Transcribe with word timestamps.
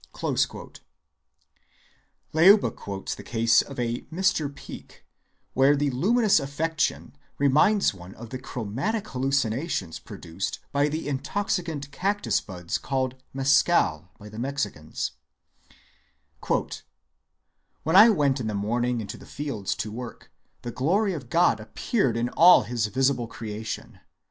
Leuba 2.33 2.71
quotes 2.75 3.13
the 3.13 3.21
case 3.21 3.61
of 3.61 3.77
a 3.79 4.01
Mr. 4.11 4.49
Peek, 4.55 5.05
where 5.53 5.75
the 5.75 5.91
luminous 5.91 6.39
affection 6.39 7.15
reminds 7.37 7.93
one 7.93 8.15
of 8.15 8.31
the 8.31 8.39
chromatic 8.39 9.07
hallucinations 9.09 9.99
produced 9.99 10.57
by 10.71 10.89
the 10.89 11.07
intoxicant 11.07 11.91
cactus 11.91 12.41
buds 12.41 12.79
called 12.79 13.13
mescal 13.31 14.09
by 14.17 14.27
the 14.27 14.39
Mexicans:— 14.39 15.11
"When 16.41 17.95
I 17.95 18.09
went 18.09 18.39
in 18.39 18.47
the 18.47 18.55
morning 18.55 19.01
into 19.01 19.17
the 19.17 19.27
fields 19.27 19.75
to 19.75 19.91
work, 19.91 20.31
the 20.63 20.71
glory 20.71 21.13
of 21.13 21.29
God 21.29 21.59
appeared 21.59 22.17
in 22.17 22.29
all 22.29 22.63
his 22.63 22.87
visible 22.87 23.27
creation. 23.27 23.99